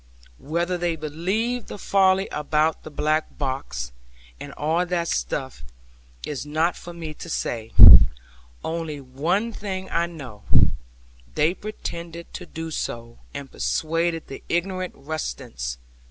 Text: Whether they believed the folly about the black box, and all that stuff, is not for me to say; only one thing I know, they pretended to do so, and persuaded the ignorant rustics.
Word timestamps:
Whether 0.39 0.79
they 0.79 0.95
believed 0.95 1.67
the 1.67 1.77
folly 1.77 2.27
about 2.31 2.81
the 2.81 2.89
black 2.89 3.37
box, 3.37 3.91
and 4.39 4.51
all 4.53 4.83
that 4.83 5.07
stuff, 5.07 5.63
is 6.25 6.43
not 6.43 6.75
for 6.75 6.91
me 6.91 7.13
to 7.13 7.29
say; 7.29 7.71
only 8.65 8.99
one 8.99 9.51
thing 9.53 9.91
I 9.91 10.07
know, 10.07 10.41
they 11.35 11.53
pretended 11.53 12.33
to 12.33 12.47
do 12.47 12.71
so, 12.71 13.19
and 13.35 13.51
persuaded 13.51 14.25
the 14.25 14.41
ignorant 14.49 14.95
rustics. 14.97 15.77